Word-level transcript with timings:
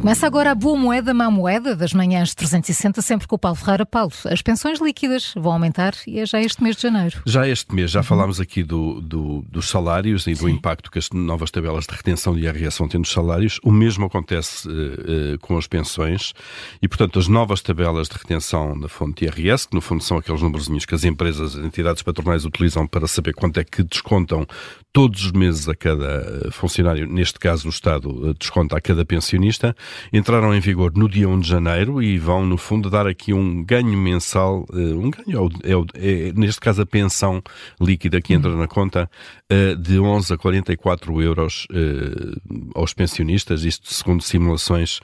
começa 0.00 0.26
agora 0.26 0.52
a 0.52 0.54
boa 0.54 0.78
moeda, 0.78 1.12
má 1.12 1.30
moeda 1.30 1.76
das 1.76 1.92
manhãs 1.92 2.34
360, 2.34 3.02
sempre 3.02 3.28
com 3.28 3.36
o 3.36 3.38
Paulo 3.38 3.56
Ferreira. 3.56 3.84
Paulo, 3.84 4.10
as 4.24 4.40
pensões 4.40 4.80
líquidas 4.80 5.34
vão 5.36 5.52
aumentar 5.52 5.92
e 6.06 6.18
é 6.18 6.26
já 6.26 6.40
este 6.40 6.62
mês 6.62 6.76
de 6.76 6.82
janeiro. 6.82 7.20
Já 7.26 7.46
este 7.46 7.74
mês, 7.74 7.90
já 7.90 8.02
falámos 8.02 8.40
aqui 8.40 8.62
do, 8.62 9.00
do, 9.02 9.44
dos 9.48 9.68
salários 9.68 10.26
e 10.26 10.32
do 10.32 10.46
Sim. 10.46 10.52
impacto 10.52 10.90
que 10.90 10.98
as 10.98 11.10
novas 11.10 11.50
tabelas 11.50 11.84
de 11.86 11.94
retenção 11.94 12.34
de 12.34 12.40
IRS 12.40 12.78
vão 12.78 12.88
ter 12.88 12.96
nos 12.96 13.12
salários. 13.12 13.60
O 13.62 13.70
mesmo 13.70 14.06
acontece 14.06 14.66
uh, 14.66 14.72
uh, 14.72 15.38
com 15.40 15.58
as 15.58 15.66
pensões 15.66 16.32
e, 16.80 16.88
portanto, 16.88 17.18
as 17.18 17.28
novas 17.28 17.60
tabelas 17.60 18.08
de 18.08 18.16
retenção 18.16 18.74
na 18.74 18.88
fonte 18.88 19.26
IRS, 19.26 19.68
que 19.68 19.74
no 19.74 19.82
fundo 19.82 20.02
são 20.02 20.16
aqueles 20.16 20.40
números 20.40 20.66
que 20.86 20.94
as 20.94 21.04
empresas, 21.04 21.54
as 21.56 21.64
entidades 21.64 22.02
patronais 22.02 22.46
utilizam 22.46 22.86
para 22.86 23.06
saber 23.06 23.34
quanto 23.34 23.60
é 23.60 23.64
que 23.64 23.82
descontam 23.82 24.46
todos 24.92 25.26
os 25.26 25.32
meses 25.32 25.68
a 25.68 25.74
cada 25.74 26.06
eh, 26.46 26.50
funcionário, 26.50 27.06
neste 27.06 27.38
caso 27.38 27.68
o 27.68 27.70
Estado 27.70 28.34
desconta 28.34 28.76
a 28.76 28.80
cada 28.80 29.04
pensionista, 29.04 29.74
entraram 30.12 30.54
em 30.54 30.60
vigor 30.60 30.92
no 30.94 31.08
dia 31.08 31.28
1 31.28 31.40
de 31.40 31.48
janeiro 31.48 32.02
e 32.02 32.18
vão, 32.18 32.44
no 32.44 32.56
fundo, 32.56 32.90
dar 32.90 33.06
aqui 33.06 33.32
um 33.32 33.64
ganho 33.64 33.96
mensal, 33.96 34.66
eh, 34.72 34.76
um 34.76 35.10
ganho, 35.10 35.48
é, 35.64 35.72
é, 35.72 36.28
é 36.28 36.32
neste 36.32 36.60
caso 36.60 36.82
a 36.82 36.86
pensão 36.86 37.42
líquida 37.80 38.20
que 38.20 38.34
entra 38.34 38.54
na 38.54 38.66
conta, 38.66 39.10
eh, 39.48 39.74
de 39.74 39.98
11 39.98 40.34
a 40.34 40.38
44 40.38 41.20
euros 41.22 41.66
eh, 41.72 42.38
aos 42.74 42.92
pensionistas, 42.92 43.64
isto 43.64 43.92
segundo 43.92 44.22
simulações 44.22 45.00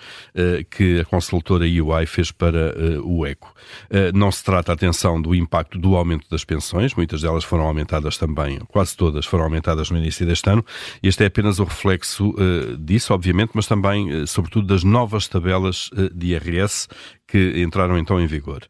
que 0.70 1.00
a 1.00 1.04
consultora 1.04 1.64
UI 1.64 2.06
fez 2.06 2.30
para 2.30 2.74
o 3.02 3.26
ECO. 3.26 3.52
Não 4.14 4.30
se 4.30 4.44
trata, 4.44 4.72
atenção, 4.72 5.20
do 5.20 5.34
impacto 5.34 5.78
do 5.78 5.96
aumento 5.96 6.28
das 6.30 6.44
pensões, 6.44 6.94
muitas 6.94 7.22
delas 7.22 7.44
foram 7.44 7.64
aumentadas 7.64 8.16
também, 8.18 8.58
quase 8.68 8.96
todas 8.96 9.24
foram 9.26 9.44
aumentadas 9.44 9.90
no 9.90 9.98
início 9.98 10.26
deste 10.26 10.48
ano, 10.50 10.64
este 11.02 11.24
é 11.24 11.26
apenas 11.26 11.58
o 11.58 11.64
reflexo 11.64 12.34
disso, 12.78 13.14
obviamente, 13.14 13.50
mas 13.54 13.66
também, 13.66 14.26
sobretudo, 14.26 14.66
das 14.76 14.84
novas 14.84 15.26
tabelas 15.26 15.88
eh, 15.96 16.10
de 16.14 16.34
IRS 16.34 16.86
que 17.26 17.62
entraram 17.62 17.98
então 17.98 18.20
em 18.20 18.26
vigor. 18.26 18.62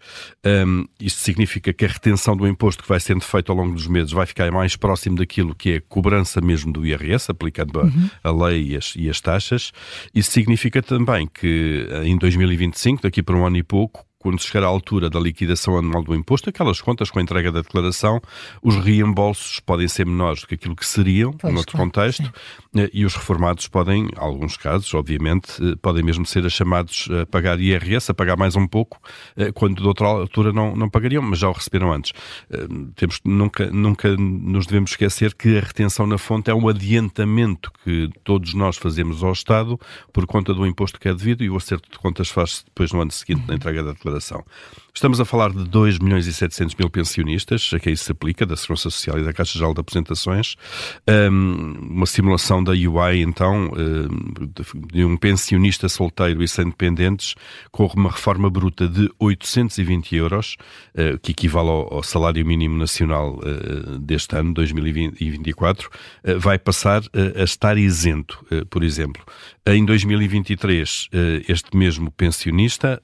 Um, 0.44 0.84
isto 1.00 1.20
significa 1.20 1.72
que 1.72 1.84
a 1.84 1.88
retenção 1.88 2.36
do 2.36 2.46
imposto 2.46 2.82
que 2.82 2.88
vai 2.88 3.00
sendo 3.00 3.22
feito 3.22 3.50
ao 3.50 3.58
longo 3.58 3.74
dos 3.74 3.88
meses 3.88 4.12
vai 4.12 4.24
ficar 4.24 4.50
mais 4.52 4.76
próximo 4.76 5.16
daquilo 5.16 5.54
que 5.54 5.72
é 5.72 5.76
a 5.76 5.80
cobrança 5.80 6.40
mesmo 6.40 6.72
do 6.72 6.86
IRS, 6.86 7.30
aplicando 7.30 7.80
uhum. 7.80 8.10
a, 8.22 8.28
a, 8.28 8.46
lei 8.46 8.68
e 8.68 8.76
as, 8.76 8.94
e 8.96 9.10
as 9.10 9.20
taxas. 9.20 9.72
Isso 10.14 10.30
significa 10.30 10.80
também 10.80 11.26
que 11.26 11.88
eh, 11.90 12.06
em 12.06 12.16
2025, 12.16 13.02
daqui 13.02 13.20
para 13.20 13.36
um 13.36 13.44
ano 13.44 13.56
e 13.56 13.64
pouco, 13.64 14.06
quando 14.26 14.42
chegar 14.42 14.64
à 14.64 14.66
altura 14.66 15.08
da 15.08 15.20
liquidação 15.20 15.78
anual 15.78 16.02
do 16.02 16.12
imposto, 16.12 16.50
aquelas 16.50 16.80
contas 16.80 17.10
com 17.10 17.20
a 17.20 17.22
entrega 17.22 17.52
da 17.52 17.60
declaração, 17.60 18.20
os 18.60 18.74
reembolsos 18.74 19.60
podem 19.60 19.86
ser 19.86 20.04
menores 20.04 20.40
do 20.40 20.48
que 20.48 20.56
aquilo 20.56 20.74
que 20.74 20.84
seriam, 20.84 21.32
pois, 21.32 21.54
noutro 21.54 21.76
claro, 21.76 21.86
contexto, 21.86 22.24
sim. 22.24 22.82
Eh, 22.82 22.90
e 22.92 23.04
os 23.04 23.14
reformados 23.14 23.68
podem, 23.68 24.06
em 24.06 24.10
alguns 24.16 24.56
casos, 24.56 24.92
obviamente, 24.94 25.52
eh, 25.62 25.76
podem 25.80 26.02
mesmo 26.02 26.26
ser 26.26 26.50
chamados 26.50 27.08
a 27.22 27.24
pagar 27.24 27.60
IRS, 27.60 28.10
a 28.10 28.14
pagar 28.14 28.36
mais 28.36 28.56
um 28.56 28.66
pouco, 28.66 29.00
eh, 29.36 29.52
quando 29.52 29.80
de 29.80 29.86
outra 29.86 30.08
altura 30.08 30.52
não, 30.52 30.74
não 30.74 30.90
pagariam, 30.90 31.22
mas 31.22 31.38
já 31.38 31.48
o 31.48 31.52
receberam 31.52 31.92
antes. 31.92 32.12
Temos, 32.96 33.20
nunca, 33.24 33.70
nunca 33.70 34.16
nos 34.16 34.66
devemos 34.66 34.90
esquecer 34.90 35.34
que 35.34 35.56
a 35.56 35.60
retenção 35.60 36.04
na 36.04 36.18
fonte 36.18 36.50
é 36.50 36.54
um 36.54 36.68
adiantamento 36.68 37.70
que 37.84 38.10
todos 38.24 38.54
nós 38.54 38.76
fazemos 38.76 39.22
ao 39.22 39.32
Estado 39.32 39.78
por 40.12 40.26
conta 40.26 40.52
do 40.52 40.66
imposto 40.66 40.98
que 40.98 41.08
é 41.08 41.14
devido 41.14 41.44
e 41.44 41.50
o 41.50 41.56
acerto 41.56 41.88
de 41.88 41.98
contas 41.98 42.28
faz-se 42.28 42.64
depois 42.64 42.90
no 42.90 43.00
ano 43.00 43.12
seguinte 43.12 43.46
na 43.46 43.54
entrega 43.54 43.84
da 43.84 43.92
declaração 43.92 44.15
Estamos 44.94 45.20
a 45.20 45.24
falar 45.24 45.50
de 45.50 45.64
2 45.64 45.98
milhões 45.98 46.26
e 46.26 46.32
700 46.32 46.74
mil 46.76 46.88
pensionistas, 46.88 47.70
a 47.74 47.78
quem 47.78 47.92
isso 47.92 48.04
se 48.04 48.12
aplica, 48.12 48.46
da 48.46 48.56
Segurança 48.56 48.90
Social 48.90 49.18
e 49.18 49.24
da 49.24 49.32
Caixa 49.32 49.58
Geral 49.58 49.74
de 49.74 49.80
Apresentações. 49.80 50.56
uma 51.06 52.06
simulação 52.06 52.64
da 52.64 52.72
UI, 52.72 53.20
então, 53.20 53.70
de 54.92 55.04
um 55.04 55.16
pensionista 55.16 55.88
solteiro 55.88 56.42
e 56.42 56.48
sem 56.48 56.64
dependentes, 56.66 57.34
corre 57.70 57.94
uma 57.96 58.10
reforma 58.10 58.48
bruta 58.48 58.88
de 58.88 59.10
820 59.18 60.16
euros, 60.16 60.56
uh, 60.94 61.18
que 61.18 61.32
equivale 61.32 61.68
ao, 61.68 62.02
salário 62.02 62.44
mínimo 62.44 62.78
nacional 62.78 63.38
uh, 63.38 63.98
deste 63.98 64.36
ano, 64.36 64.54
2024, 64.54 65.88
uh, 65.88 66.40
vai 66.40 66.58
passar 66.58 67.02
a 67.36 67.42
estar 67.42 67.76
isento, 67.76 68.44
por 68.70 68.82
exemplo. 68.82 69.22
Em 69.66 69.84
2023, 69.84 71.08
este 71.48 71.76
mesmo 71.76 72.10
pensionista 72.12 73.00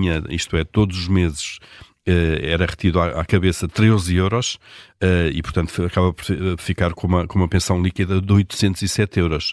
retinha, 0.00 0.22
isto 0.30 0.56
é, 0.56 0.64
todos 0.64 0.98
os 0.98 1.08
meses 1.08 1.58
eh, 2.06 2.40
era 2.42 2.66
retido 2.66 3.00
à, 3.00 3.24
cabeça 3.24 3.68
13 3.68 4.16
euros 4.16 4.58
uh, 5.02 5.30
e, 5.32 5.42
portanto, 5.42 5.84
acaba 5.84 6.12
por 6.12 6.24
ficar 6.58 6.92
com 6.92 7.06
uma, 7.06 7.26
com 7.26 7.38
uma 7.38 7.48
pensão 7.48 7.82
líquida 7.82 8.20
de 8.20 8.32
807 8.32 9.18
euros. 9.18 9.52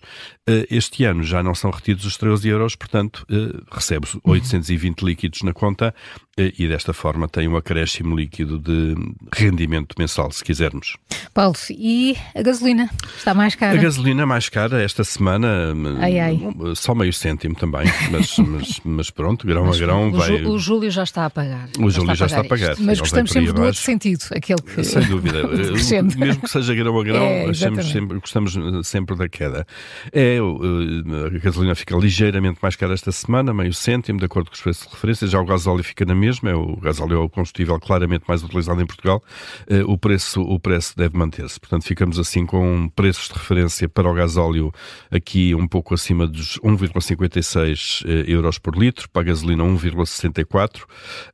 Uh, 0.50 0.66
este 0.70 1.04
ano 1.04 1.24
já 1.24 1.42
não 1.42 1.56
são 1.56 1.72
retidos 1.72 2.06
os 2.06 2.18
13 2.18 2.50
euros, 2.50 2.76
portanto, 2.76 3.26
uh, 3.32 3.64
recebe 3.72 4.08
820 4.24 5.02
uhum. 5.02 5.08
líquidos 5.08 5.42
na 5.42 5.54
conta 5.54 5.94
e, 6.38 6.68
desta 6.68 6.94
forma, 6.94 7.28
tem 7.28 7.48
um 7.48 7.58
acréscimo 7.58 8.16
líquido 8.16 8.60
de 8.60 8.94
rendimento 9.36 9.96
mensal, 9.98 10.32
se 10.32 10.44
quisermos. 10.44 10.96
Paulo, 11.34 11.56
e 11.72 12.16
a 12.36 12.44
gasolina? 12.44 12.88
Está 13.18 13.34
mais 13.34 13.56
cara? 13.56 13.76
A 13.76 13.82
gasolina 13.82 14.24
mais 14.24 14.48
cara 14.48 14.84
esta 14.84 15.04
semana, 15.04 15.74
ai, 16.00 16.20
ai. 16.20 16.40
só 16.76 16.94
meio 16.94 17.12
cêntimo 17.12 17.56
também, 17.56 17.88
mas, 18.12 18.38
mas, 18.38 18.80
mas 18.86 19.10
pronto, 19.10 19.48
grão 19.48 19.66
mas, 19.66 19.78
a 19.78 19.80
grão 19.80 20.10
o 20.10 20.12
vai... 20.12 20.46
O 20.46 20.60
Júlio 20.60 20.92
já 20.92 21.02
está 21.02 21.26
a 21.26 21.30
pagar. 21.32 21.70
O 21.80 21.90
Júlio 21.90 22.14
já 22.14 22.28
está 22.28 22.42
a 22.42 22.44
pagar. 22.44 22.76
Mas 22.80 23.00
gostamos 23.00 23.32
sempre 23.32 23.52
do 23.52 23.64
outro 23.64 23.82
sentido, 23.82 24.24
aquele 24.30 24.62
que... 24.62 24.84
Sem 24.84 25.02
dúvida. 25.08 25.37
Mesmo 26.18 26.42
que 26.42 26.50
seja 26.50 26.74
grão 26.74 27.00
a 27.00 27.04
grão, 27.04 27.24
é, 27.24 27.54
sempre, 27.54 28.20
gostamos 28.20 28.58
sempre 28.84 29.16
da 29.16 29.28
queda. 29.30 29.66
É, 30.12 30.38
a 30.38 31.40
gasolina 31.40 31.76
fica 31.76 31.96
ligeiramente 31.96 32.60
mais 32.62 32.76
cara 32.76 32.94
esta 32.94 33.12
semana, 33.12 33.54
meio 33.54 33.74
cêntimo, 33.74 34.20
de 34.20 34.26
acordo 34.26 34.50
com 34.50 34.56
os 34.56 34.62
preços 34.62 34.88
de 34.88 34.94
referência. 34.94 35.28
Já 35.28 35.40
o 35.40 35.46
gasóleo 35.46 35.84
fica 35.84 36.06
na 36.06 36.16
mesma, 36.16 36.50
é 36.50 36.56
o 36.56 36.76
gasóleo 36.78 37.16
é 37.16 37.20
o 37.20 37.30
combustível 37.30 37.80
claramente 37.80 38.24
mais 38.28 38.44
utilizado 38.44 38.82
em 38.82 38.86
Portugal. 38.86 39.24
Eh, 39.70 39.84
o 39.86 39.98
preço, 39.98 40.42
o 40.42 40.60
preço 40.60 40.96
deve 40.96 41.18
manter-se. 41.18 41.60
Portanto, 41.60 41.84
ficamos 41.84 42.20
assim 42.20 42.46
com 42.46 42.90
preços 42.90 43.28
de 43.28 43.34
referência 43.34 43.90
para 43.90 44.10
o 44.10 44.14
gasóleo 44.14 44.72
aqui 45.12 45.54
um 45.54 45.68
pouco 45.68 45.94
acima 45.94 46.28
dos 46.28 46.60
1,56 46.60 48.04
eh, 48.06 48.26
euros 48.28 48.58
por 48.58 48.76
litro, 48.78 49.10
para 49.10 49.22
a 49.24 49.26
gasolina 49.26 49.64
1,64. 49.64 50.84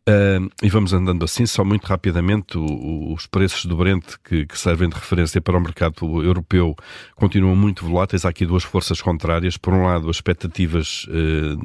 Eh, 0.08 0.40
e 0.64 0.70
vamos 0.70 0.94
andando 0.94 1.24
assim, 1.24 1.46
só 1.46 1.64
muito 1.64 1.86
rapidamente 1.86 2.58
os 2.58 3.28
preços 3.28 3.66
do 3.66 3.78
Brent 3.78 3.93
que, 4.24 4.46
que, 4.46 4.58
servem 4.58 4.90
de 4.90 4.96
referência 4.96 5.42
para 5.42 5.58
o 5.58 5.62
mercado 5.62 6.24
europeu 6.24 6.76
continuam 7.16 7.56
muito 7.56 7.86
voláteis. 7.86 8.26
Há 8.26 8.30
aqui 8.30 8.46
duas 8.46 8.64
forças 8.64 9.02
contrárias. 9.02 9.58
Por 9.58 9.74
um 9.74 9.86
lado, 9.86 10.10
as 10.10 10.18
expectativas 10.18 11.08
eh, 11.10 11.56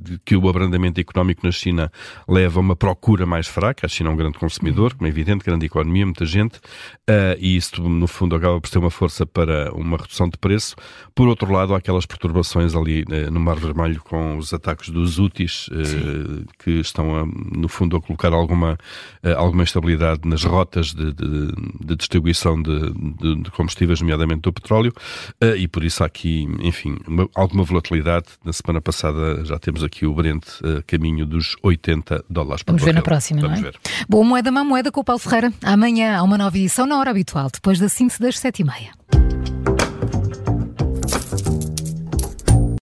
de 0.00 0.18
que 0.24 0.36
o 0.36 0.48
abrandamento 0.48 1.00
económico 1.00 1.44
na 1.44 1.52
China 1.52 1.90
leva 2.28 2.58
a 2.58 2.62
uma 2.62 2.76
procura 2.76 3.26
mais 3.26 3.46
fraca. 3.46 3.86
A 3.86 3.88
China 3.88 4.10
é 4.10 4.12
um 4.12 4.16
grande 4.16 4.38
consumidor, 4.38 4.94
como 4.94 5.06
é 5.06 5.10
evidente, 5.10 5.44
grande 5.44 5.66
economia, 5.66 6.04
muita 6.04 6.24
gente, 6.24 6.56
uh, 6.56 7.36
e 7.38 7.56
isso, 7.56 7.82
no 7.82 8.06
fundo, 8.06 8.36
acaba 8.36 8.60
por 8.60 8.68
ser 8.68 8.78
uma 8.78 8.90
força 8.90 9.26
para 9.26 9.72
uma 9.74 9.96
redução 9.96 10.28
de 10.28 10.38
preço. 10.38 10.74
Por 11.14 11.28
outro 11.28 11.52
lado, 11.52 11.74
há 11.74 11.78
aquelas 11.78 12.06
perturbações 12.06 12.74
ali 12.74 13.02
uh, 13.02 13.30
no 13.30 13.40
Mar 13.40 13.56
Vermelho 13.56 14.00
com 14.02 14.36
os 14.38 14.52
ataques 14.52 14.90
dos 14.90 15.18
Houthis, 15.18 15.68
uh, 15.68 16.46
que 16.62 16.80
estão, 16.80 17.16
a, 17.16 17.26
no 17.26 17.68
fundo, 17.68 17.96
a 17.96 18.00
colocar 18.00 18.32
alguma, 18.32 18.78
alguma 19.36 19.64
estabilidade 19.64 20.20
nas 20.24 20.44
rotas 20.44 20.92
de, 20.94 21.12
de, 21.12 21.52
de 21.78 21.96
distribuição 21.96 22.60
de, 22.60 22.92
de, 22.92 23.42
de, 23.42 23.50
combustíveis, 23.50 24.00
nomeadamente 24.00 24.42
do 24.42 24.52
petróleo, 24.52 24.92
uh, 25.42 25.56
e 25.56 25.68
por 25.68 25.84
isso 25.84 26.02
há 26.02 26.06
aqui, 26.06 26.48
enfim, 26.60 26.96
uma, 27.06 27.28
alguma 27.34 27.64
volatilidade. 27.64 28.26
Na 28.44 28.52
semana 28.52 28.80
passada 28.80 29.44
já 29.44 29.58
temos 29.58 29.82
aqui 29.84 30.06
o 30.06 30.14
Brent 30.14 30.44
uh, 30.60 30.82
caminho 30.86 31.26
dos 31.26 31.56
80 31.62 32.24
dólares 32.28 32.62
por 32.62 32.72
Vamos 32.72 32.84
ver 32.84 32.94
na 32.94 33.02
próxima, 33.02 33.40
Vamos 33.40 33.60
não 33.60 33.68
é? 33.68 33.70
Ver. 33.70 33.80
Boa 34.08 34.24
moeda, 34.24 34.50
má 34.50 34.64
moeda 34.64 34.90
com 34.90 35.00
o 35.00 35.04
Paulo 35.04 35.20
Ferreira. 35.20 35.52
Amanhã 35.62 36.16
há 36.16 36.22
uma 36.22 36.38
nova 36.38 36.56
edição 36.56 36.86
na 36.86 36.98
hora 36.98 37.10
habitual, 37.10 37.48
depois 37.52 37.78
da 37.78 37.88
síntese 37.88 38.20
das 38.20 38.38
sete 38.38 38.60
e 38.60 38.64
meia. 38.64 38.99